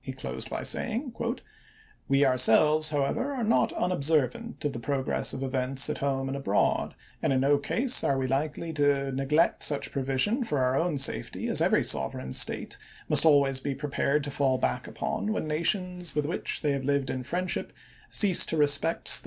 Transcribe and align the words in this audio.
He 0.00 0.12
closed 0.12 0.50
by 0.50 0.64
saying," 0.64 1.14
We 2.08 2.24
ourselves, 2.24 2.90
however, 2.90 3.32
are 3.32 3.44
not 3.44 3.72
unobservant 3.74 4.64
of 4.64 4.72
the 4.72 4.80
pro 4.80 5.04
gress 5.04 5.32
of 5.32 5.40
events 5.44 5.88
at 5.88 5.98
home 5.98 6.26
and 6.26 6.36
abroad; 6.36 6.96
and 7.22 7.32
in 7.32 7.38
no 7.42 7.58
case 7.58 8.02
are 8.02 8.18
we 8.18 8.26
likely 8.26 8.72
to 8.72 9.12
neglect 9.12 9.62
such 9.62 9.92
provision 9.92 10.42
for 10.42 10.58
our 10.58 10.76
own 10.76 10.98
safety 10.98 11.46
as 11.46 11.62
every 11.62 11.84
sovereign 11.84 12.32
state 12.32 12.76
must 13.08 13.24
always 13.24 13.60
be 13.60 13.72
pre 13.72 13.88
pared 13.90 14.24
to 14.24 14.32
fall 14.32 14.58
back 14.58 14.88
upon 14.88 15.32
when 15.32 15.46
nations 15.46 16.12
with 16.12 16.26
which 16.26 16.56
to 16.56 16.62
Dayton, 16.76 16.82
•^ 16.82 16.82
x 16.82 16.82
Sept. 16.82 16.84
26, 16.86 16.86
they 16.88 16.92
have 16.94 17.00
lived 17.00 17.10
in 17.10 17.22
friendship 17.22 17.72
cease 18.10 18.44
to 18.46 18.56
respect 18.56 19.22
their 19.22 19.26